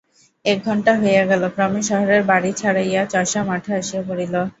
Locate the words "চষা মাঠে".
3.13-3.71